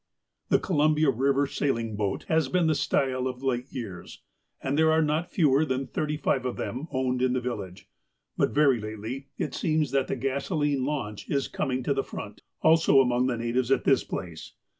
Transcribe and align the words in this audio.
The 0.49 0.57
Columbia 0.57 1.11
Eiver 1.11 1.47
sailing 1.47 1.95
boat 1.95 2.23
has 2.27 2.49
been 2.49 2.65
the 2.65 2.73
style 2.73 3.27
of 3.27 3.43
late 3.43 3.71
years, 3.71 4.23
and 4.59 4.75
there 4.75 4.91
are 4.91 5.03
not 5.03 5.29
fewer 5.29 5.63
than 5.63 5.85
thirty 5.85 6.17
five 6.17 6.43
of 6.43 6.55
them 6.57 6.87
owned 6.89 7.21
in 7.21 7.33
the 7.33 7.39
village. 7.39 7.87
But 8.35 8.49
very 8.49 8.79
lately, 8.81 9.27
it 9.37 9.53
seems, 9.53 9.91
that 9.91 10.07
the 10.07 10.15
gasoline 10.15 10.85
launch 10.85 11.29
is 11.29 11.47
coming 11.47 11.83
to 11.83 11.93
the 11.93 12.01
front, 12.03 12.41
also 12.63 12.99
among 12.99 13.27
the 13.27 13.37
natives 13.37 13.69
at 13.69 13.83
this 13.83 14.03
place. 14.03 14.53